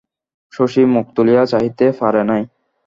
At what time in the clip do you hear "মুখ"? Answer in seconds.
0.93-1.05